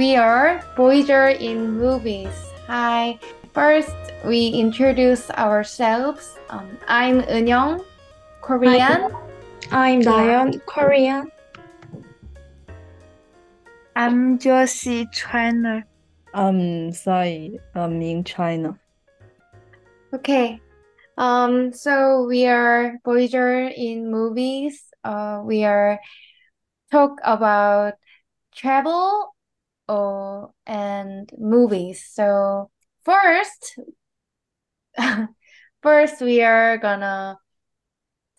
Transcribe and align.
we 0.00 0.16
are 0.16 0.64
Voyager 0.76 1.28
in 1.28 1.76
Movies. 1.76 2.32
Hi. 2.68 3.20
First, 3.52 3.92
we 4.24 4.48
introduce 4.48 5.28
ourselves. 5.32 6.38
Um, 6.48 6.78
I'm 6.88 7.20
Eunyoung, 7.28 7.84
Korean. 8.40 9.12
I'm 9.70 10.00
Diane, 10.00 10.58
Korean. 10.64 11.30
I'm 13.94 14.38
Josie, 14.38 15.04
China. 15.12 15.84
I'm 16.32 16.92
Sai, 16.92 17.60
I'm 17.74 18.00
in 18.00 18.24
China. 18.24 18.80
Okay. 20.14 20.62
Um, 21.18 21.74
so 21.74 22.24
we 22.24 22.46
are 22.46 22.96
Voyager 23.04 23.68
in 23.68 24.10
Movies. 24.10 24.80
Uh, 25.04 25.42
we 25.44 25.64
are 25.64 26.00
talk 26.90 27.20
about 27.22 28.00
travel 28.56 29.36
uh, 29.90 30.46
and 30.66 31.30
movies. 31.38 32.04
So 32.14 32.70
first, 33.04 33.78
first 35.82 36.20
we 36.20 36.42
are 36.42 36.78
gonna 36.78 37.38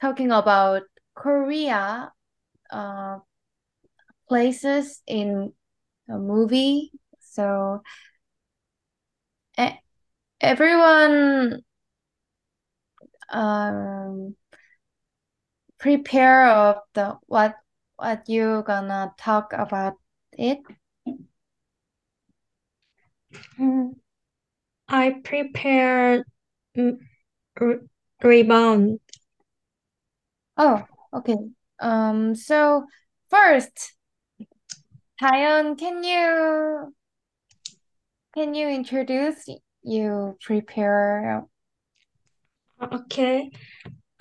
talking 0.02 0.32
about 0.32 0.84
Korea 1.16 2.12
uh, 2.72 3.20
places 4.28 5.02
in 5.08 5.54
a 6.10 6.18
movie. 6.18 6.92
So 7.22 7.82
e- 9.58 9.80
everyone 10.42 11.64
um 13.30 14.36
prepare 15.80 16.48
of 16.50 16.78
the 16.94 17.18
what 17.28 17.56
what 17.98 18.28
you 18.30 18.64
gonna 18.66 19.14
talk 19.18 19.52
about 19.54 19.96
it. 20.32 20.60
Mm, 23.60 23.96
I 24.88 25.22
prepared 25.24 26.24
mm, 26.78 26.98
re- 27.60 27.80
rebound. 28.24 29.00
Oh, 30.58 30.84
okay. 31.14 31.38
Um, 31.80 32.36
so 32.36 32.86
first, 33.30 33.94
Taeyeon, 35.22 35.78
can 35.78 36.04
you 36.04 36.94
can 38.34 38.54
you 38.54 38.68
introduce 38.68 39.48
you 39.84 40.38
prepare? 40.42 41.46
Okay, 42.82 43.52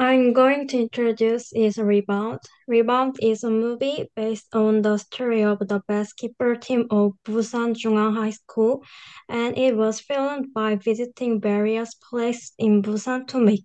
I'm 0.01 0.33
going 0.33 0.67
to 0.69 0.79
introduce 0.79 1.53
is 1.53 1.77
Rebound. 1.77 2.41
Rebound 2.67 3.19
is 3.21 3.45
a 3.45 3.51
movie 3.51 4.09
based 4.17 4.47
on 4.55 4.81
the 4.81 4.97
story 4.97 5.43
of 5.45 5.59
the 5.59 5.83
basketball 5.87 6.57
team 6.57 6.87
of 6.91 7.13
Busan 7.23 7.75
Jungang 7.75 8.15
High 8.15 8.31
School, 8.31 8.83
and 9.29 9.59
it 9.59 9.77
was 9.77 10.01
filmed 10.01 10.55
by 10.55 10.77
visiting 10.77 11.39
various 11.39 11.93
places 11.97 12.55
in 12.59 12.81
Busan 12.81 13.27
to 13.27 13.41
make 13.41 13.63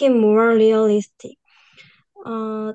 it 0.00 0.08
more 0.08 0.54
realistic. 0.54 1.36
Uh, 2.24 2.72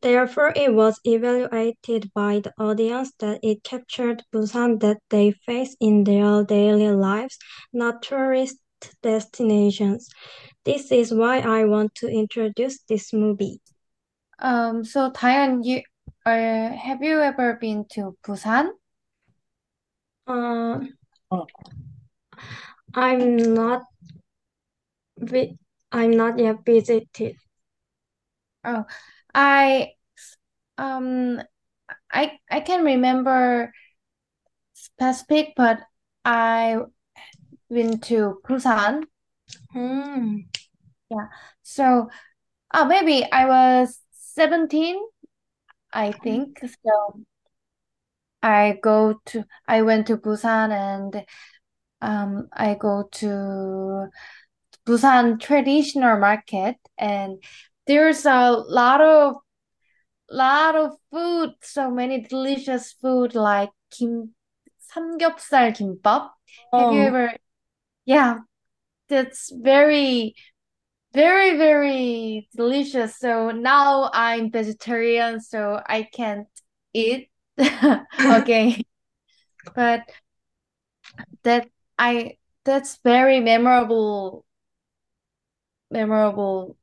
therefore, 0.00 0.54
it 0.56 0.72
was 0.72 0.98
evaluated 1.04 2.10
by 2.14 2.40
the 2.40 2.54
audience 2.58 3.12
that 3.18 3.40
it 3.42 3.62
captured 3.62 4.22
Busan 4.32 4.80
that 4.80 5.02
they 5.10 5.32
face 5.32 5.76
in 5.82 6.04
their 6.04 6.44
daily 6.44 6.88
lives, 6.88 7.36
not 7.74 8.00
tourist 8.00 8.56
destinations. 9.02 10.08
This 10.64 10.92
is 10.92 11.12
why 11.12 11.40
I 11.40 11.64
want 11.64 11.94
to 11.96 12.08
introduce 12.08 12.80
this 12.88 13.12
movie. 13.12 13.60
Um, 14.38 14.84
so 14.84 15.10
Taeyeon, 15.10 15.64
you 15.64 15.82
uh, 16.26 16.72
have 16.76 17.02
you 17.02 17.20
ever 17.20 17.54
been 17.54 17.84
to 17.92 18.16
Busan? 18.24 18.70
Uh, 20.26 20.80
Oh. 21.30 21.46
I'm 22.94 23.54
not 23.54 23.82
vi- 25.16 25.58
I'm 25.92 26.16
not 26.16 26.38
yet 26.38 26.64
visited. 26.64 27.36
Oh, 28.64 28.84
I 29.34 29.92
um 30.76 31.40
I 32.12 32.38
I 32.50 32.60
can 32.60 32.84
remember 32.84 33.72
specific, 34.74 35.54
but 35.56 35.80
I 36.24 36.78
went 37.70 38.04
to 38.04 38.40
Busan. 38.46 39.04
Mm. 39.74 40.44
Yeah. 41.10 41.26
So 41.62 42.10
oh, 42.74 42.84
maybe 42.84 43.24
I 43.30 43.46
was 43.46 43.98
17, 44.12 44.96
I 45.92 46.10
hmm. 46.10 46.22
think. 46.22 46.60
So 46.60 47.20
I 48.42 48.78
go 48.82 49.20
to 49.26 49.44
I 49.66 49.82
went 49.82 50.06
to 50.08 50.16
Busan 50.16 50.70
and 50.70 51.24
um 52.00 52.48
I 52.52 52.74
go 52.74 53.08
to 53.12 54.08
Busan 54.86 55.40
traditional 55.40 56.18
market 56.18 56.76
and 56.98 57.42
there's 57.86 58.24
a 58.24 58.50
lot 58.50 59.00
of 59.00 59.36
lot 60.30 60.76
of 60.76 60.92
food, 61.10 61.54
so 61.60 61.90
many 61.90 62.22
delicious 62.22 62.92
food 62.92 63.34
like 63.34 63.70
kim 63.90 64.34
samgyeopsal 64.90 65.76
kimbap. 65.76 66.30
Oh. 66.72 66.78
Have 66.78 66.94
you 66.94 67.02
oh. 67.02 67.06
ever 67.06 67.32
yeah, 68.04 68.38
that's 69.08 69.52
very 69.54 70.34
very 71.14 71.56
very 71.58 72.48
delicious. 72.56 73.18
So 73.18 73.50
now 73.50 74.10
I'm 74.12 74.50
vegetarian, 74.50 75.40
so 75.40 75.80
I 75.86 76.04
can't 76.04 76.48
eat. 76.94 77.30
Okay, 78.22 78.84
but 79.74 80.02
that 81.42 81.68
I 81.98 82.36
that's 82.64 82.98
very 83.02 83.40
memorable 83.40 84.44
memorable 85.90 86.76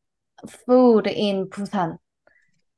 food 0.48 1.08
in 1.08 1.48
Busan. 1.48 1.98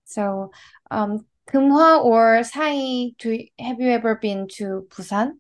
So, 0.06 0.52
um, 0.92 1.26
Kumhwa 1.48 2.04
or 2.04 2.44
Sai, 2.44 3.12
do 3.20 3.38
have 3.60 3.80
you 3.80 3.90
ever 3.90 4.16
been 4.16 4.48
to 4.58 4.88
Busan? 4.90 5.34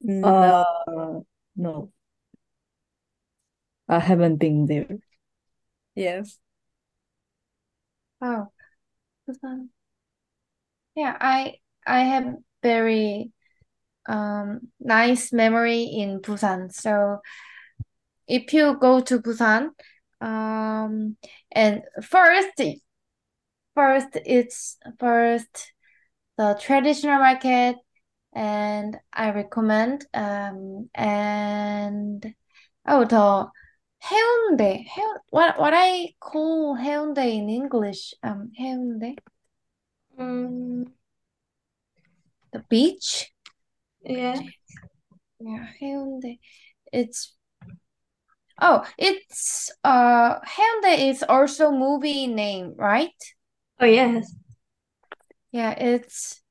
No. 0.00 0.26
Uh, 0.28 1.20
no. 1.56 1.92
I 3.88 3.98
haven't 4.00 4.36
been 4.36 4.66
there. 4.66 4.86
Yes. 5.94 6.38
Oh, 8.20 8.48
Busan. 9.28 9.68
Yeah, 10.94 11.16
I 11.20 11.58
I 11.86 12.00
have 12.00 12.34
very 12.62 13.30
um 14.08 14.68
nice 14.80 15.32
memory 15.32 15.84
in 15.84 16.20
Busan. 16.20 16.72
So 16.72 17.20
if 18.26 18.52
you 18.52 18.76
go 18.78 19.00
to 19.00 19.20
Busan, 19.20 19.70
um, 20.20 21.16
and 21.52 21.82
first, 22.02 22.60
first 23.74 24.08
it's 24.24 24.78
first 24.98 25.72
the 26.36 26.58
traditional 26.60 27.18
market, 27.18 27.76
and 28.36 28.98
I 29.12 29.30
recommend 29.30 30.04
um 30.12 30.90
and 30.94 32.34
oh 32.86 33.04
the 33.06 33.48
Haeundae, 34.04 34.84
Haeun, 34.86 35.18
what 35.30 35.58
what 35.58 35.72
I 35.74 36.14
call 36.20 36.76
Haeundae 36.76 37.38
in 37.38 37.48
English, 37.48 38.14
um 38.22 38.52
Haeundae, 38.60 39.16
Um, 40.18 40.92
the 42.52 42.60
beach. 42.68 43.32
yeah. 44.04 44.40
Yeah, 45.40 45.66
Haeundae. 45.80 46.38
It's 46.92 47.34
oh, 48.60 48.84
it's 48.98 49.70
uh 49.82 50.40
Haeundae 50.40 51.08
is 51.10 51.24
also 51.26 51.70
movie 51.72 52.26
name, 52.26 52.74
right? 52.76 53.16
Oh 53.80 53.86
yes. 53.86 54.32
Yeah, 55.52 55.70
it's 55.72 56.42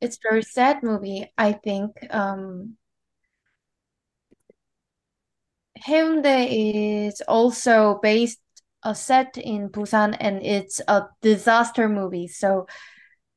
it's 0.00 0.16
a 0.16 0.28
very 0.30 0.42
sad 0.42 0.82
movie, 0.82 1.32
I 1.38 1.52
think. 1.52 1.92
Um 2.10 2.76
Haeundae 5.86 7.06
is 7.08 7.20
also 7.22 7.98
based 8.02 8.40
a 8.82 8.94
set 8.94 9.36
in 9.36 9.68
Busan 9.68 10.16
and 10.20 10.42
it's 10.44 10.80
a 10.88 11.04
disaster 11.22 11.88
movie. 11.88 12.28
So 12.28 12.66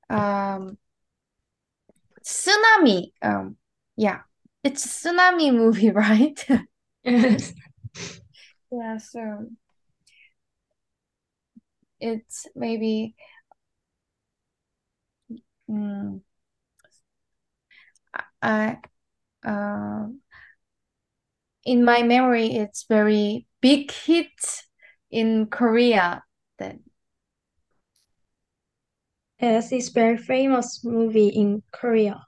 um 0.10 0.78
tsunami, 2.24 3.12
um 3.22 3.58
yeah, 3.98 4.20
it's 4.64 4.86
a 4.86 4.90
tsunami 4.90 5.54
movie, 5.54 5.92
right? 6.06 6.46
Yes. 7.04 7.54
Yeah, 8.72 8.98
so 8.98 9.48
it's 12.00 12.48
maybe 12.56 13.16
mm, 15.73 16.21
I 18.43 18.79
um 19.45 20.21
in 21.65 21.85
my 21.85 22.03
memory 22.03 22.55
it's 22.57 22.85
very 22.89 23.47
big 23.61 23.91
hit 23.93 24.63
in 25.11 25.47
Korea 25.47 26.23
then. 26.59 26.83
Yes, 29.41 29.73
it's 29.73 29.89
very 29.89 30.17
famous 30.17 30.85
movie 30.85 31.27
in 31.27 31.65
Korea. 31.73 32.25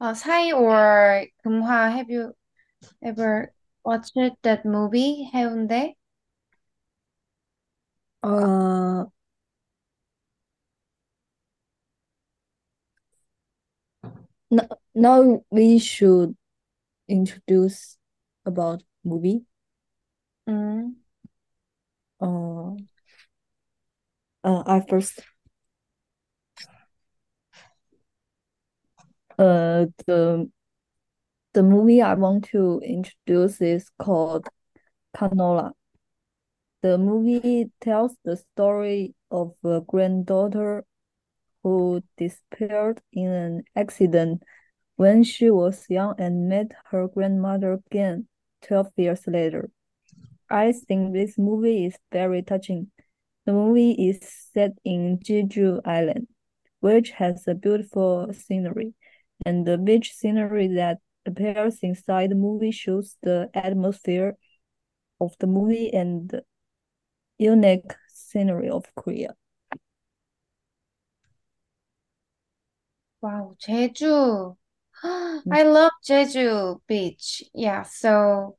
Uh, 0.00 0.12
Sai 0.14 0.52
or 0.52 1.24
Kumha, 1.44 1.90
have 1.92 2.10
you 2.10 2.34
ever 3.02 3.54
watched 3.84 4.14
that 4.42 4.64
movie, 4.66 5.30
해운대? 5.34 5.94
Uh, 8.27 9.05
no, 14.51 14.67
now 14.95 15.43
we 15.49 15.79
should 15.79 16.35
introduce 17.09 17.97
about 18.45 18.83
movie. 19.05 19.45
음, 20.47 20.95
Uh, 22.19 22.75
uh, 24.43 24.63
I 24.65 24.81
first. 24.87 25.21
Uh, 29.39 29.85
the 30.07 30.49
the 31.53 31.63
movie 31.63 32.01
I 32.01 32.13
want 32.13 32.45
to 32.51 32.79
introduce 32.83 33.59
is 33.61 33.89
called 33.99 34.47
Canola. 35.15 35.73
The 36.81 36.97
movie 36.97 37.71
tells 37.81 38.15
the 38.23 38.37
story 38.37 39.15
of 39.31 39.55
a 39.63 39.81
granddaughter 39.81 40.85
who 41.63 42.03
disappeared 42.17 43.01
in 43.11 43.27
an 43.27 43.63
accident 43.75 44.43
when 44.95 45.23
she 45.23 45.49
was 45.49 45.89
young 45.89 46.15
and 46.19 46.47
met 46.47 46.71
her 46.85 47.07
grandmother 47.07 47.73
again 47.73 48.27
12 48.61 48.91
years 48.95 49.25
later. 49.27 49.69
I 50.49 50.71
think 50.71 51.13
this 51.13 51.37
movie 51.37 51.85
is 51.85 51.97
very 52.11 52.41
touching. 52.41 52.91
The 53.45 53.53
movie 53.53 53.91
is 53.91 54.19
set 54.53 54.71
in 54.85 55.19
Jeju 55.19 55.81
Island, 55.83 56.27
which 56.79 57.11
has 57.11 57.47
a 57.47 57.55
beautiful 57.55 58.31
scenery, 58.33 58.93
and 59.45 59.65
the 59.65 59.77
beach 59.77 60.13
scenery 60.13 60.67
that 60.75 60.99
appears 61.25 61.79
inside 61.81 62.31
the 62.31 62.35
movie 62.35 62.71
shows 62.71 63.17
the 63.23 63.49
atmosphere 63.53 64.37
of 65.19 65.35
the 65.39 65.47
movie 65.47 65.91
and 65.93 66.41
unique 67.37 67.93
scenery 68.07 68.69
of 68.69 68.85
Korea. 68.95 69.35
wow, 73.21 73.55
Jeju. 73.59 74.55
I 75.03 75.39
mm. 75.45 75.63
love 75.63 75.91
Jeju 76.07 76.81
Beach. 76.87 77.43
Yeah, 77.53 77.83
so 77.83 78.57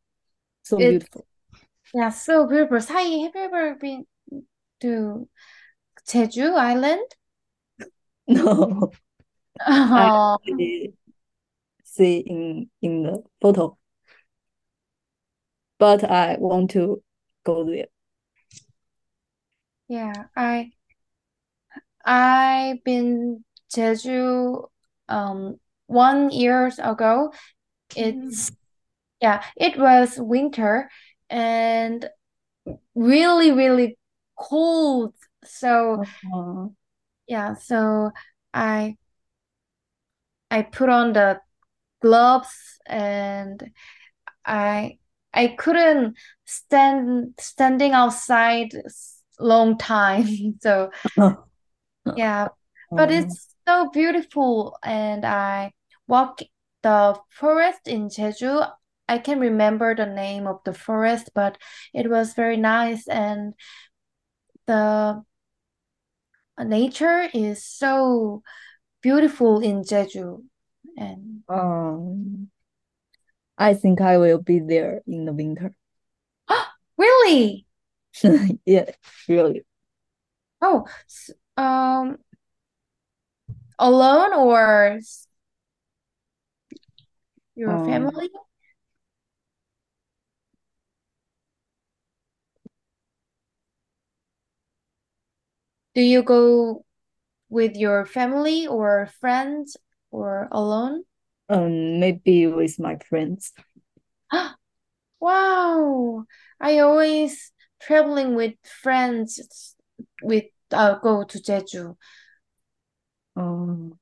So 0.63 0.79
It- 0.81 1.01
beautiful. 1.01 1.27
yeah, 1.95 2.11
so 2.11 2.47
beautiful. 2.47 2.81
Sai, 2.81 3.03
have 3.25 3.35
you 3.35 3.43
ever 3.43 3.75
been 3.77 4.07
to 4.81 5.29
Jeju 6.09 6.55
Island? 6.55 7.09
No, 8.29 8.91
Oh, 9.61 10.39
I 10.47 10.93
see 11.85 12.19
in 12.19 12.71
in 12.83 13.03
the 13.03 13.23
photo, 13.41 13.79
but 15.79 16.05
I 16.05 16.37
want 16.39 16.71
to 16.73 17.03
go 17.45 17.65
there. 17.65 17.87
Yeah, 19.89 20.27
I 20.37 20.73
I've 22.05 22.83
been 22.85 23.45
Jeju 23.75 24.69
um 25.09 25.59
one 25.87 26.31
years 26.31 26.79
ago. 26.79 27.33
It's 27.95 28.51
yeah, 29.23 29.45
it 29.57 29.79
was 29.79 30.19
winter 30.19 30.91
and 31.31 32.09
really, 32.95 33.53
really 33.53 33.99
cold. 34.39 35.15
So 35.45 36.03
Uh, 36.33 36.69
yeah, 37.27 37.55
so 37.55 38.11
I 38.55 38.97
I 40.51 40.63
put 40.63 40.89
on 40.89 41.13
the 41.13 41.41
gloves 42.03 42.81
and 42.87 43.73
I 44.47 44.99
I 45.35 45.49
couldn't 45.59 46.17
stand 46.47 47.35
standing 47.41 47.93
outside 47.93 48.75
s- 48.87 49.18
long 49.39 49.79
time. 49.79 50.27
So 50.61 50.91
yeah, 52.17 52.49
but 52.91 53.11
it's 53.11 53.55
so 53.67 53.91
beautiful 53.91 54.79
and 54.83 55.25
I 55.25 55.73
walk 56.07 56.41
the 56.83 57.19
forest 57.31 57.87
in 57.87 58.09
Jeju. 58.09 58.71
I 59.09 59.19
can 59.19 59.41
remember 59.41 59.95
the 59.95 60.07
name 60.07 60.47
of 60.47 60.61
the 60.65 60.75
forest, 60.75 61.31
but 61.35 61.59
it 61.95 62.11
was 62.11 62.35
very 62.35 62.57
nice 62.57 63.07
and 63.09 63.55
the 64.67 65.23
nature 66.59 67.29
is 67.33 67.65
so 67.65 68.43
beautiful 69.03 69.61
in 69.61 69.83
Jeju. 69.83 70.43
And 70.97 71.43
um, 71.49 72.51
I 73.57 73.75
think 73.75 74.01
I 74.01 74.19
will 74.19 74.43
be 74.43 74.61
there 74.61 75.03
in 75.07 75.25
the 75.25 75.33
winter. 75.33 75.75
really? 76.99 77.68
Yeah, 78.67 78.91
really. 79.29 79.65
Oh, 80.61 80.87
um, 81.57 82.19
alone 83.79 84.33
or 84.35 85.01
your 87.55 87.73
Um, 87.73 87.85
family? 87.85 88.31
Do 95.95 96.01
you 96.01 96.23
go 96.23 96.85
with 97.51 97.77
your 97.77 98.07
family 98.07 98.67
or 98.67 99.09
friends 99.21 99.77
or 100.11 100.49
alone? 100.53 101.05
Um, 101.49 101.99
maybe 102.01 102.47
with 102.47 102.79
my 102.79 102.97
friends. 103.09 103.53
Wow, 105.21 106.27
I 106.61 106.79
always 106.81 107.53
traveling 107.81 108.35
with 108.35 108.55
friends 108.65 109.75
with 110.23 110.45
uh 110.73 110.97
go 110.99 111.25
to 111.25 111.39
Jeju. 111.39 111.97
Um, 113.37 113.99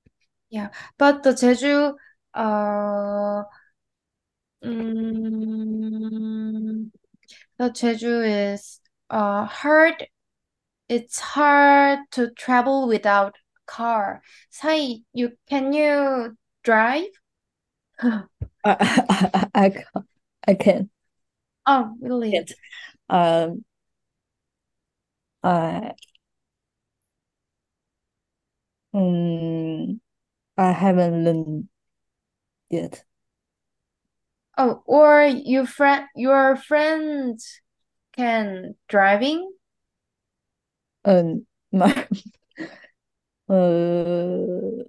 Yeah, 0.50 0.70
But 0.99 1.23
the 1.23 1.31
Jeju 1.32 1.96
uh 2.34 3.44
mm, 4.65 5.81
the 7.58 7.70
Jeju 7.70 8.55
is 8.55 8.81
uh 9.10 9.44
hard 9.46 10.08
it's 10.89 11.20
hard 11.20 12.00
to 12.12 12.31
travel 12.32 12.89
without 12.89 13.36
car. 13.67 14.22
Sai, 14.50 14.98
you 15.15 15.36
can 15.48 15.72
you 15.72 16.36
drive? 16.65 17.08
I, 18.03 18.29
I, 18.65 19.50
I, 19.55 20.00
I 20.48 20.55
can. 20.55 20.91
Oh, 21.67 21.96
really? 22.00 22.44
Um, 23.08 23.65
I, 25.46 25.93
um, 28.93 30.00
I 30.58 30.72
haven't 30.72 31.24
learned 31.24 31.69
yet. 32.69 33.05
Oh, 34.58 34.82
or 34.86 35.22
your 35.22 35.67
friend 35.67 36.06
your 36.17 36.56
friends 36.56 37.60
can 38.17 38.74
driving? 38.88 39.53
Um, 41.05 41.46
my, 41.72 42.08
uh, 43.48 44.82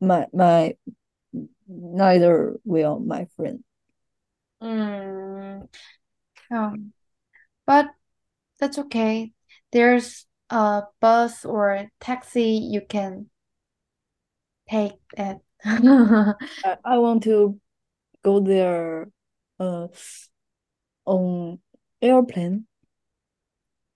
my, 0.00 0.26
my, 0.32 0.76
neither 1.66 2.60
will 2.64 3.00
my 3.00 3.26
friend. 3.36 3.64
Mm, 4.62 5.68
um, 6.52 6.92
but 7.66 7.90
that's 8.62 8.78
okay. 8.78 9.32
There's 9.72 10.24
a 10.48 10.84
bus 11.00 11.44
or 11.44 11.72
a 11.72 11.90
taxi 11.98 12.44
you 12.70 12.80
can 12.88 13.28
take 14.70 14.92
it. 15.18 15.38
I, 15.64 16.76
I 16.84 16.98
want 16.98 17.24
to 17.24 17.58
go 18.22 18.38
there, 18.38 19.08
uh, 19.58 19.88
on 21.04 21.58
airplane. 22.00 22.66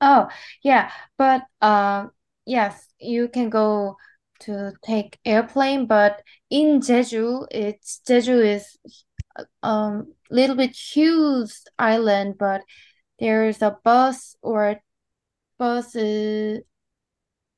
Oh, 0.00 0.28
yeah, 0.64 0.90
but 1.16 1.42
uh, 1.60 2.08
yes, 2.44 2.88
you 2.98 3.28
can 3.28 3.48
go 3.48 3.96
to 4.40 4.72
take 4.84 5.18
airplane, 5.24 5.86
but 5.86 6.22
in 6.50 6.80
Jeju, 6.80 7.46
it's 7.52 8.00
Jeju 8.06 8.44
is 8.44 8.76
um 9.62 10.12
little 10.30 10.56
bit 10.56 10.74
huge 10.74 11.52
island, 11.78 12.34
but 12.38 12.62
there's 13.18 13.62
a 13.62 13.78
bus 13.84 14.36
or 14.42 14.80
bus 15.58 15.94
is 15.94 16.62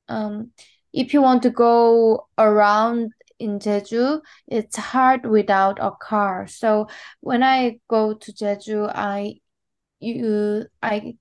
um 0.07 0.51
if 0.93 1.13
you 1.13 1.21
want 1.21 1.43
to 1.43 1.49
go 1.51 2.27
around 2.37 3.11
in 3.37 3.59
Jeju, 3.59 4.21
it's 4.47 4.75
hard 4.75 5.25
without 5.25 5.79
a 5.79 5.91
car. 5.91 6.45
So 6.47 6.87
when 7.21 7.41
I 7.43 7.79
go 7.87 8.13
to 8.13 8.33
Jeju, 8.33 8.91
I 8.93 9.35
you 9.99 10.65
I 10.83 11.15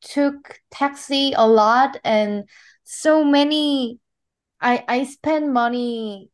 took 0.00 0.60
taxi 0.70 1.32
a 1.36 1.46
lot 1.46 1.98
and 2.04 2.44
so 2.84 3.24
many 3.24 3.98
I 4.60 4.84
I 4.88 5.04
spend 5.04 5.52
money 5.52 6.30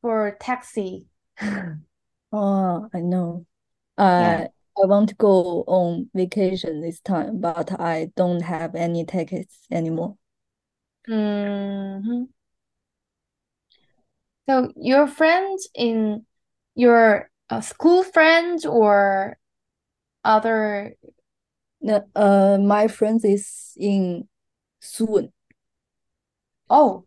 for 0.00 0.36
taxi. 0.40 1.06
Oh, 2.30 2.90
I 2.92 3.00
know. 3.00 3.46
Yeah. 4.18 4.48
I 4.82 4.86
want 4.86 5.08
to 5.08 5.14
go 5.16 5.64
on 5.66 6.08
vacation 6.14 6.80
this 6.80 7.00
time, 7.00 7.40
but 7.40 7.80
I 7.80 8.10
don't 8.16 8.40
have 8.42 8.74
any 8.74 9.04
tickets 9.04 9.66
anymore. 9.70 10.16
Mm 11.08 12.02
hmm 12.02 12.22
So 14.48 14.72
your 14.76 15.06
friends 15.06 15.68
in 15.74 16.26
your 16.74 17.30
uh, 17.50 17.60
school 17.60 18.02
friends 18.02 18.64
or 18.64 19.38
other? 20.24 20.94
No, 21.80 22.04
uh, 22.14 22.58
my 22.60 22.88
friends 22.88 23.24
is 23.24 23.72
in 23.76 24.28
Suwon. 24.82 25.32
Oh. 26.70 27.04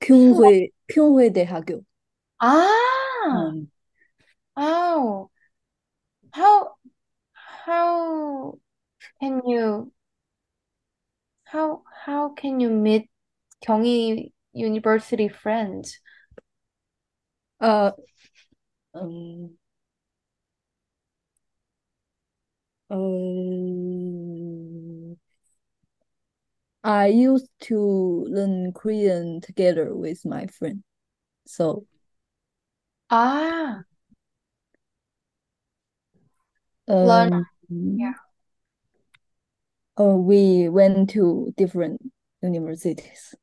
Kyunghui, 0.00 0.72
Kyunghui 0.90 1.30
Daehagyo. 1.30 1.84
Ah. 2.40 3.26
Um, 3.28 3.68
oh 4.58 5.30
how 6.32 6.74
how 7.34 8.58
can 9.20 9.42
you 9.46 9.92
how 11.44 11.82
how 12.04 12.28
can 12.30 12.60
you 12.60 12.70
meet 12.70 13.10
Gyeonggi 13.64 14.32
University 14.52 15.28
friends? 15.28 15.98
uh, 17.60 17.92
um, 18.94 19.56
uh, 22.90 22.96
I 26.84 27.06
used 27.08 27.48
to 27.62 28.26
learn 28.28 28.72
Korean 28.72 29.40
together 29.40 29.94
with 29.94 30.24
my 30.24 30.46
friend. 30.46 30.82
So, 31.46 31.86
Ah, 33.10 33.84
learn 36.88 37.32
um, 37.32 37.46
yeah. 37.70 38.12
uh, 40.00 40.16
we 40.16 40.68
went 40.68 41.10
to 41.10 41.52
different 41.56 42.00
universities. 42.42 43.34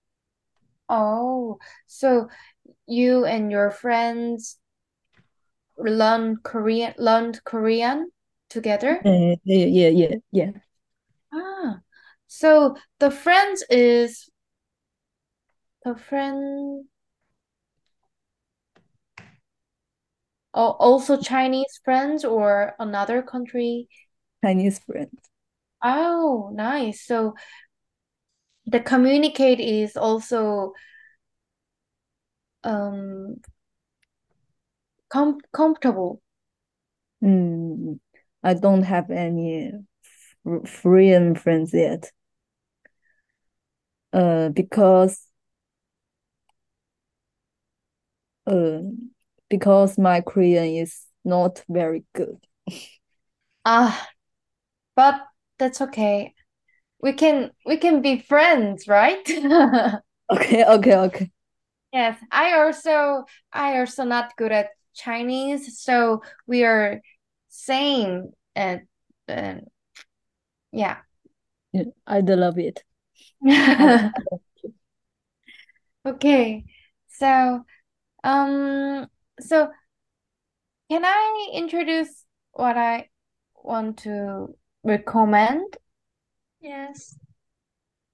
Oh, 0.90 1.58
so 1.88 2.30
you 2.88 3.25
and 3.25 3.52
your 3.52 3.72
friends 3.72 4.58
learn 5.78 6.38
Korean 6.44 6.94
learned 6.98 7.44
Korean 7.44 8.12
together? 8.50 9.02
Uh, 9.04 9.36
yeah, 9.44 9.66
yeah, 9.66 9.90
yeah, 9.90 10.16
yeah. 10.32 10.52
Ah, 11.34 11.80
so 12.28 12.75
the 13.00 13.12
friends 13.12 13.64
is 13.70 14.30
the 15.84 15.96
friend 15.96 16.86
oh, 20.55 20.71
also 20.79 21.17
Chinese 21.17 21.79
friends 21.83 22.25
or 22.25 22.74
another 22.79 23.21
country? 23.21 23.88
Chinese 24.43 24.79
friends. 24.79 25.19
Oh, 25.83 26.50
nice. 26.53 27.05
So 27.05 27.35
the 28.65 28.79
communicate 28.79 29.59
is 29.59 29.95
also 29.95 30.74
um 32.63 33.35
com 35.09 35.38
comfortable. 35.51 36.21
Mm, 37.24 38.00
I 38.43 38.53
don't 38.53 38.83
have 38.83 39.09
any 39.12 39.71
f- 40.45 40.81
Korean 40.81 41.35
friends 41.35 41.74
yet. 41.74 42.12
Uh, 44.13 44.50
because 44.50 45.27
uh, 48.47 48.79
because 49.50 49.98
my 49.98 50.22
Korean 50.22 50.66
is 50.66 51.04
not 51.24 51.64
very 51.70 52.04
good. 52.14 52.38
Ah, 53.66 54.08
but 54.96 55.16
that's 55.58 55.82
okay. 55.82 56.34
We 57.02 57.14
can 57.14 57.52
we 57.66 57.78
can 57.78 58.02
be 58.02 58.20
friends, 58.20 58.88
right? 58.88 59.25
Okay, 60.32 60.66
okay, 60.66 60.96
okay. 60.96 61.32
Yes, 61.94 62.18
I 62.32 62.60
also 62.60 63.25
I 63.54 63.78
also 63.78 64.04
not 64.04 64.36
good 64.38 64.52
at 64.52 64.70
Chinese, 64.96 65.80
so 65.80 66.24
we 66.48 66.64
are 66.64 67.00
same 67.50 68.32
and 68.56 68.82
uh, 69.30 69.56
yeah. 70.72 70.98
Yeah, 71.74 71.84
I 72.08 72.22
do 72.22 72.36
love 72.36 72.58
it. 72.58 72.84
Okay. 76.06 76.66
So 77.08 77.66
um 78.24 79.08
so 79.40 79.71
can 80.90 81.04
I 81.04 81.50
introduce 81.52 82.25
what 82.52 82.76
I 82.76 83.09
want 83.62 83.99
to 83.99 84.54
recommend? 84.83 85.76
Yes. 86.61 87.16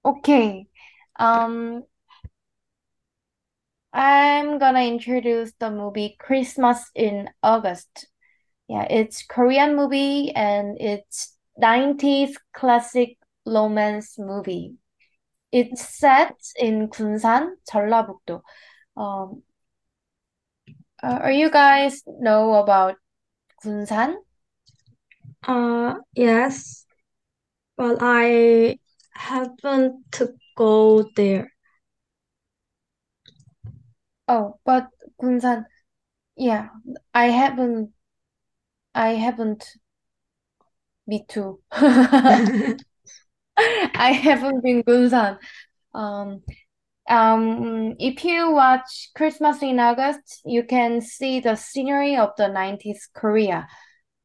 Okay. 0.05 0.67
Um 1.19 1.83
I'm 3.93 4.59
gonna 4.59 4.81
introduce 4.83 5.53
the 5.59 5.71
movie 5.71 6.15
Christmas 6.19 6.91
in 6.93 7.29
August. 7.41 8.07
Yeah, 8.67 8.83
it's 8.89 9.23
Korean 9.25 9.75
movie 9.75 10.31
and 10.35 10.79
it's 10.79 11.35
90s 11.57 12.37
classic 12.53 13.17
romance 13.45 14.19
movie. 14.19 14.75
It's 15.51 15.87
set 15.97 16.35
in 16.57 16.89
Kunsan, 16.89 17.55
전라북도. 17.65 18.41
Um, 18.97 19.43
uh, 21.02 21.18
are 21.22 21.32
you 21.32 21.50
guys 21.50 22.02
know 22.06 22.54
about 22.54 22.96
Kunsan? 23.64 24.16
Uh, 25.46 25.94
yes, 26.14 26.84
but 27.76 27.98
I 28.00 28.78
haven't 29.12 30.10
to 30.12 30.34
go 30.56 31.04
there. 31.16 31.52
Oh, 34.28 34.58
but 34.64 34.88
Kunsan, 35.20 35.64
yeah, 36.36 36.68
I 37.14 37.26
haven't, 37.26 37.92
I 38.94 39.10
haven't, 39.14 39.64
me 41.06 41.24
too. 41.28 41.60
I 43.56 44.12
haven't 44.12 44.62
been 44.62 44.82
Kunsan. 44.82 45.38
Um, 45.94 46.42
um, 47.08 47.94
if 47.98 48.24
you 48.24 48.52
watch 48.52 49.10
Christmas 49.16 49.62
in 49.62 49.80
August, 49.80 50.42
you 50.44 50.64
can 50.64 51.00
see 51.00 51.40
the 51.40 51.56
scenery 51.56 52.16
of 52.16 52.30
the 52.36 52.48
90s 52.48 53.08
Korea. 53.12 53.66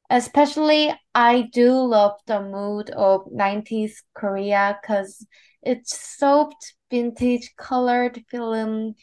Especially, 0.10 0.94
I 1.14 1.50
do 1.52 1.74
love 1.74 2.14
the 2.28 2.42
mood 2.42 2.90
of 2.92 3.32
90s 3.32 4.04
Korea 4.14 4.80
because 4.82 5.26
it's 5.62 6.18
soft, 6.18 6.76
vintage 6.90 7.54
colored 7.58 8.24
film, 8.30 8.96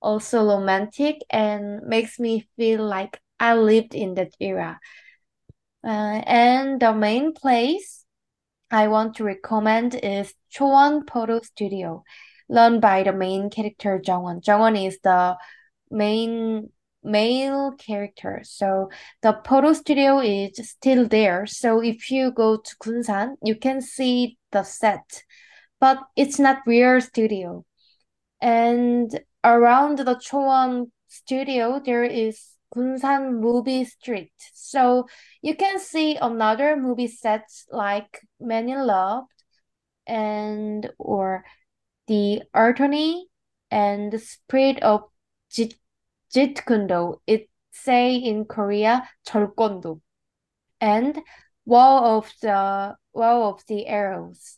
also 0.00 0.44
romantic, 0.44 1.16
and 1.30 1.82
makes 1.82 2.20
me 2.20 2.48
feel 2.56 2.84
like 2.84 3.20
I 3.40 3.54
lived 3.54 3.94
in 3.94 4.14
that 4.14 4.32
era. 4.38 4.78
Uh, 5.84 6.22
and 6.26 6.80
the 6.80 6.92
main 6.92 7.32
place 7.32 8.04
I 8.70 8.88
want 8.88 9.16
to 9.16 9.24
recommend 9.24 9.94
is 9.94 10.34
Chowon 10.52 11.08
Photo 11.08 11.40
Studio, 11.40 12.04
run 12.48 12.80
by 12.80 13.02
the 13.02 13.12
main 13.12 13.50
character 13.50 14.00
Jungwon. 14.04 14.42
Jungwon 14.42 14.86
is 14.86 14.98
the 15.02 15.36
main 15.90 16.70
male 17.02 17.72
character. 17.78 18.40
So 18.44 18.90
the 19.22 19.40
photo 19.46 19.72
studio 19.72 20.18
is 20.18 20.56
still 20.68 21.06
there. 21.06 21.46
So 21.46 21.82
if 21.82 22.10
you 22.10 22.32
go 22.32 22.56
to 22.56 22.76
Kunsan, 22.82 23.36
you 23.42 23.56
can 23.56 23.80
see 23.80 24.38
the 24.52 24.64
set, 24.64 25.24
but 25.80 25.98
it's 26.16 26.38
not 26.38 26.58
real 26.66 27.00
studio. 27.00 27.64
And 28.40 29.18
around 29.44 29.98
the 29.98 30.16
Chowon 30.16 30.90
studio, 31.06 31.80
there 31.84 32.04
is 32.04 32.56
Kunsan 32.74 33.40
Movie 33.40 33.84
Street. 33.84 34.32
So 34.52 35.06
you 35.40 35.54
can 35.54 35.78
see 35.78 36.16
another 36.16 36.76
movie 36.76 37.06
sets 37.06 37.66
like 37.70 38.20
Men 38.40 38.68
in 38.68 38.86
Love 38.86 39.24
and 40.06 40.90
or 40.98 41.44
the 42.07 42.43
Attorney 42.53 43.27
and 43.69 44.11
the 44.11 44.19
Spirit 44.19 44.81
of 44.83 45.03
Jit 45.49 45.75
Jeetkundo. 46.33 47.21
It 47.27 47.49
say 47.71 48.15
in 48.15 48.45
Korea 48.45 49.09
절권도. 49.27 50.01
And 50.79 51.19
Wall 51.65 52.17
of 52.17 52.31
the 52.41 52.95
Wall 53.13 53.49
of 53.53 53.63
the 53.67 53.87
Arrows. 53.87 54.57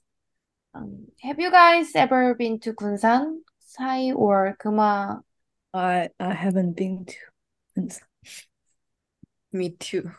Um, 0.73 1.07
have 1.21 1.39
you 1.39 1.51
guys 1.51 1.91
ever 1.95 2.33
been 2.33 2.59
to 2.61 2.73
Kunsan, 2.73 3.41
Sai 3.59 4.11
or 4.13 4.55
Guma? 4.59 5.21
I 5.73 6.09
I 6.19 6.33
haven't 6.33 6.73
been 6.73 7.05
to 7.05 7.15
Kunsan. 7.77 8.01
Me 9.51 9.69
too. 9.69 10.11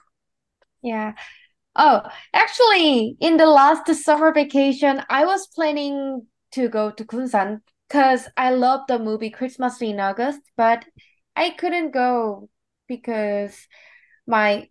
Yeah. 0.83 1.14
Oh, 1.75 2.02
actually, 2.33 3.16
in 3.19 3.37
the 3.37 3.47
last 3.47 3.93
summer 4.04 4.33
vacation, 4.33 5.02
I 5.09 5.25
was 5.25 5.49
planning 5.49 6.25
to 6.51 6.70
go 6.70 6.91
to 6.91 7.06
Kunsan 7.06 7.62
because 7.88 8.27
I 8.38 8.51
love 8.51 8.82
the 8.88 9.00
movie 9.00 9.29
Christmas 9.29 9.82
in 9.82 10.00
August, 10.00 10.41
but 10.56 10.86
I 11.36 11.51
couldn't 11.51 11.91
go 11.91 12.50
because 12.88 13.68
my 14.27 14.70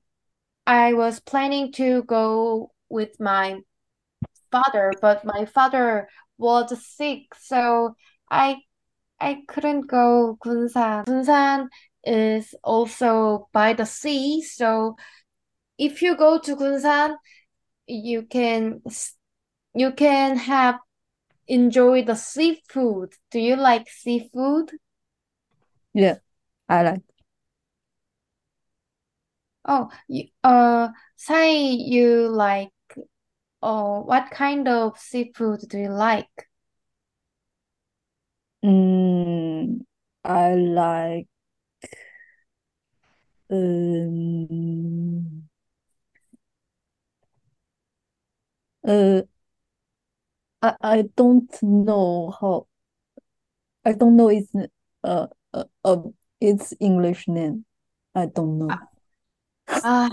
I 0.66 0.92
was 0.92 1.20
planning 1.20 1.72
to 1.72 2.02
go 2.02 2.72
with 2.88 3.18
my 3.18 3.60
father, 4.52 4.92
but 5.00 5.24
my 5.24 5.46
father 5.46 6.08
was 6.36 6.72
sick, 6.86 7.34
so 7.38 7.96
I 8.30 8.58
I 9.20 9.42
couldn't 9.48 9.88
go 9.88 10.38
Kunsan. 10.44 11.06
Kunsan 11.06 11.68
is 12.04 12.54
also 12.62 13.48
by 13.52 13.72
the 13.72 13.86
sea, 13.86 14.42
so 14.42 14.96
if 15.78 16.02
you 16.02 16.16
go 16.16 16.38
to 16.38 16.56
Kunsan, 16.56 17.16
you 17.86 18.22
can 18.22 18.82
you 19.74 19.92
can 19.92 20.36
have 20.36 20.76
enjoy 21.48 22.04
the 22.04 22.14
seafood. 22.14 23.14
Do 23.30 23.40
you 23.40 23.56
like 23.56 23.88
seafood? 23.88 24.72
Yeah, 25.94 26.18
I 26.68 26.82
like. 26.82 27.02
Oh, 29.64 29.90
you, 30.06 30.28
uh, 30.44 30.88
say 31.16 31.70
you 31.72 32.28
like, 32.28 32.70
oh, 33.62 34.02
what 34.02 34.30
kind 34.30 34.68
of 34.68 34.98
seafood 34.98 35.60
do 35.68 35.78
you 35.78 35.90
like? 35.90 36.48
Mm, 38.64 39.84
I 40.24 40.54
like 40.54 41.28
um 43.50 45.48
uh 48.84 49.22
I 50.62 50.74
I 50.82 51.02
don't 51.16 51.50
know 51.62 52.34
how 52.40 52.66
I 53.84 53.92
don't 53.92 54.16
know 54.16 54.28
its 54.28 54.52
uh 55.04 55.26
uh, 55.54 55.64
uh 55.84 56.02
its 56.40 56.74
English 56.80 57.28
name. 57.28 57.64
I 58.14 58.26
don't 58.26 58.58
know. 58.58 58.68
Ah, 59.68 60.10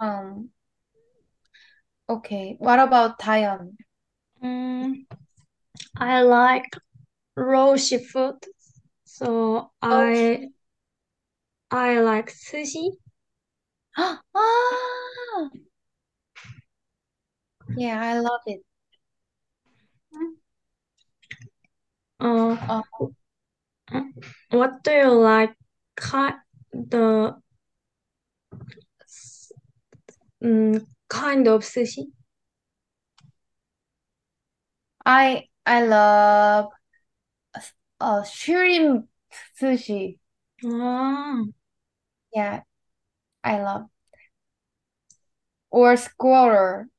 um, 0.00 0.50
okay. 2.08 2.56
What 2.58 2.78
about 2.78 3.18
Taiwan? 3.18 3.76
Mm, 4.42 5.06
I 5.96 6.22
like 6.22 6.76
raw 7.36 7.76
seafood, 7.76 8.36
so 9.04 9.70
I 9.82 10.48
I 11.70 12.00
like 12.00 12.30
sushi. 12.30 12.90
Ah, 14.34 15.50
yeah, 17.76 18.00
I 18.00 18.18
love 18.20 18.40
it. 18.46 18.62
Uh, 22.20 22.56
Oh, 22.68 22.82
what 24.50 24.82
do 24.82 24.90
you 24.92 25.10
like? 25.10 25.54
Ki 26.00 26.30
the 26.72 27.36
mm, 30.42 30.84
kind 31.08 31.46
of 31.48 31.62
sushi? 31.62 32.10
I 35.04 35.48
I 35.66 35.82
love 35.86 36.70
uh 38.00 38.22
shrimp 38.24 39.08
sushi. 39.60 40.18
Ah, 40.64 41.42
Yeah, 42.34 42.62
I 43.44 43.62
love. 43.62 43.88
Or 45.70 45.96
squaller. 45.96 46.90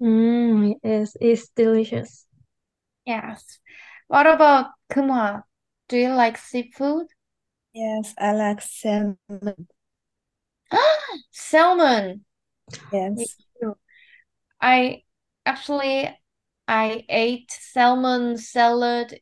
mm, 0.00 0.74
yes, 0.82 1.16
it's 1.20 1.48
delicious. 1.50 2.26
Yes. 3.04 3.58
What 4.10 4.26
about 4.26 4.72
Kumha? 4.90 5.44
Do 5.88 5.96
you 5.96 6.08
like 6.08 6.36
seafood? 6.36 7.06
Yes, 7.72 8.12
I 8.18 8.32
like 8.32 8.60
salmon. 8.60 9.68
Salmon. 11.30 12.24
Yes. 12.92 13.36
I 14.60 15.04
actually 15.46 16.10
I 16.66 17.04
ate 17.08 17.52
salmon 17.52 18.36
salad 18.36 19.20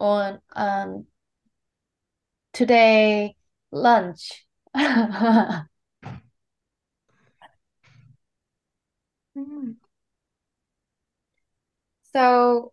on 0.00 0.40
um 0.56 1.06
today 2.54 3.36
lunch. 3.70 4.46
Mm. 9.36 9.78
So 12.12 12.72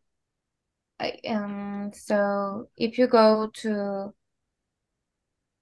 um 1.27 1.91
so 1.93 2.69
if 2.77 2.97
you 2.97 3.07
go 3.07 3.47
to 3.53 4.13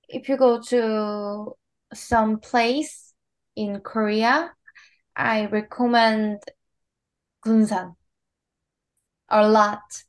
if 0.09 0.29
you 0.29 0.37
go 0.37 0.61
to 0.61 1.55
some 1.93 2.39
place 2.39 3.13
in 3.55 3.79
Korea, 3.81 4.53
I 5.15 5.45
recommend 5.47 6.41
Gunsan 7.45 7.95
a 9.29 9.47
lot. 9.49 10.03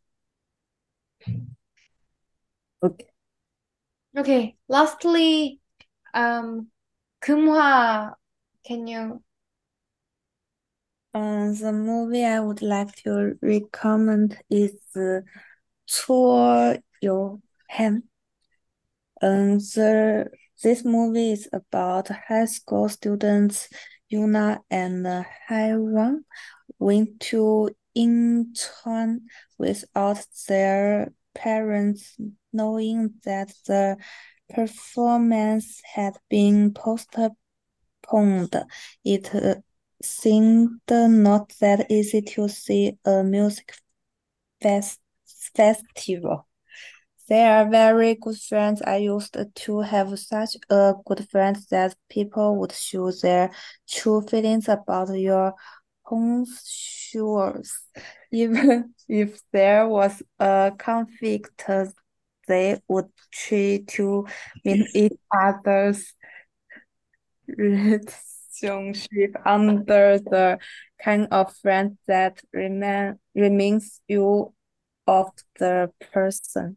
Okay. 2.82 3.06
Okay, 4.16 4.56
lastly, 4.68 5.60
um, 6.14 6.68
Kumha, 7.20 8.14
can 8.64 8.86
you? 8.86 9.22
Um, 11.14 11.54
the 11.54 11.72
movie 11.72 12.24
I 12.24 12.40
would 12.40 12.60
like 12.60 12.94
to 13.04 13.34
recommend 13.40 14.36
is 14.50 14.74
uh, 14.96 15.20
Cho 15.86 16.76
Yo. 17.00 17.40
Um, 19.22 19.58
the 19.58 20.28
this 20.62 20.84
movie 20.84 21.32
is 21.32 21.48
about 21.52 22.08
high 22.08 22.46
school 22.46 22.88
students 22.88 23.68
Yuna 24.12 24.60
and 24.70 25.06
Haiwan 25.48 26.24
went 26.78 27.20
to 27.30 27.70
Incheon 27.96 29.20
without 29.58 30.26
their 30.48 31.12
parents 31.34 32.16
knowing 32.52 33.14
that 33.24 33.52
the 33.66 33.96
performance 34.50 35.80
had 35.94 36.16
been 36.28 36.74
postponed. 36.74 37.36
It 39.04 39.34
uh, 39.34 39.54
seemed 40.04 40.80
not 40.88 41.52
that 41.60 41.90
easy 41.90 42.22
to 42.22 42.48
see 42.48 42.98
a 43.04 43.22
music 43.22 43.74
fest 44.60 45.00
festival. 45.54 46.46
They 47.28 47.44
are 47.46 47.68
very 47.68 48.16
good 48.16 48.38
friends. 48.38 48.82
I 48.82 48.96
used 48.96 49.36
to 49.54 49.80
have 49.80 50.18
such 50.18 50.56
a 50.68 50.94
good 51.06 51.28
friend 51.30 51.56
that 51.70 51.96
people 52.10 52.56
would 52.56 52.72
show 52.72 53.10
their 53.10 53.50
true 53.88 54.20
feelings 54.20 54.68
about 54.68 55.08
your 55.18 55.54
homeschoolers. 56.06 57.70
Even 58.30 58.94
if 59.08 59.40
there 59.52 59.88
was 59.88 60.22
a 60.38 60.72
conflict, 60.78 61.64
they 62.46 62.78
would 62.88 63.08
try 63.32 63.82
to 63.86 64.26
meet 64.64 64.86
each 64.94 65.18
other's 65.32 66.12
relationship 68.62 69.36
under 69.44 70.18
the 70.18 70.58
kind 71.02 71.28
of 71.30 71.54
friend 71.56 71.98
that 72.06 72.40
remain 72.52 73.18
remains 73.34 74.00
you 74.08 74.52
of 75.06 75.30
the 75.58 75.90
person. 76.12 76.76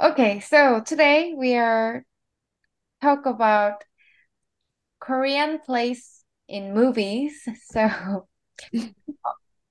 Okay, 0.00 0.40
so 0.40 0.80
today 0.80 1.34
we 1.36 1.54
are 1.56 2.04
talk 3.00 3.26
about 3.26 3.84
Korean 5.00 5.58
plays 5.58 6.24
in 6.48 6.74
movies. 6.74 7.46
So 7.70 8.28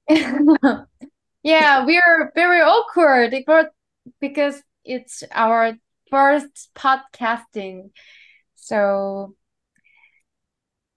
yeah, 1.43 1.85
we 1.85 1.97
are 1.97 2.31
very 2.35 2.61
awkward 2.61 3.35
because 4.19 4.61
it's 4.85 5.23
our 5.31 5.73
first 6.09 6.69
podcasting. 6.75 7.89
So 8.55 9.35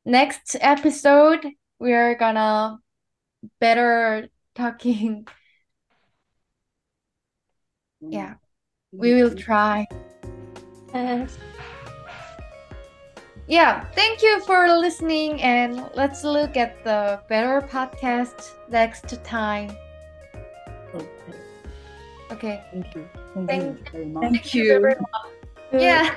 next 0.07 0.57
episode 0.61 1.45
we 1.79 1.93
are 1.93 2.15
gonna 2.15 2.79
better 3.61 4.29
talking. 4.55 5.27
Yeah, 8.01 8.35
we 8.93 9.13
will 9.15 9.35
try. 9.35 9.87
Yes. 10.95 11.37
Yeah, 13.49 13.85
thank 13.95 14.23
you 14.23 14.41
for 14.43 14.69
listening 14.79 15.43
and 15.43 15.91
let's 15.95 16.25
look 16.25 16.57
at 16.57 16.83
the 16.85 17.21
better 17.29 17.61
podcast 17.67 18.53
next 18.71 19.23
time. 19.25 19.71
Okay. 20.95 21.05
Okay. 22.31 22.65
Thank 22.73 22.95
you. 22.95 23.09
Thank 23.35 23.49
Thank- 23.49 23.65
you 23.65 23.79
very 23.93 24.07
much. 24.07 24.23
Thank 24.23 24.55
you. 24.55 24.75
everyone. 24.75 25.05
Yeah. 25.73 26.15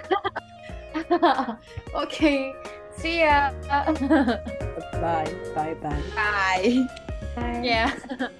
okay. 1.95 2.53
See 2.99 3.19
ya. 3.23 3.51
Bye. 4.99 5.31
Bye 5.55 5.75
bye. 5.79 6.03
Bye. 6.15 6.87
Bye. 7.35 7.61
Yeah. 7.63 7.95